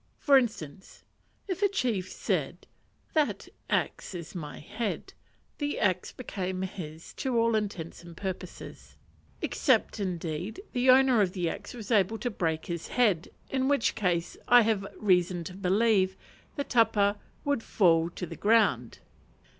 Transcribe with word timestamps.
For 0.17 0.35
instance, 0.35 1.03
if 1.47 1.61
a 1.61 1.67
chief 1.69 2.11
said, 2.11 2.65
"That 3.13 3.47
axe 3.69 4.15
is 4.15 4.33
my 4.33 4.57
head," 4.57 5.13
the 5.59 5.79
axe 5.79 6.11
became 6.11 6.63
his 6.63 7.13
to 7.21 7.37
all 7.37 7.53
intents 7.53 8.03
and 8.03 8.17
purposes; 8.17 8.95
except, 9.43 9.99
indeed, 9.99 10.59
the 10.73 10.89
owner 10.89 11.21
of 11.21 11.33
the 11.33 11.49
axe 11.51 11.75
was 11.75 11.91
able 11.91 12.17
to 12.17 12.31
break 12.31 12.65
his 12.65 12.87
"head," 12.87 13.29
in 13.51 13.67
which 13.67 13.93
case, 13.93 14.37
I 14.47 14.63
have 14.63 14.87
reason 14.97 15.43
to 15.43 15.53
believe, 15.53 16.17
the 16.55 16.63
tapa 16.63 17.19
would 17.45 17.61
fall 17.61 18.09
to 18.09 18.25
the 18.25 18.35
ground. 18.35 18.97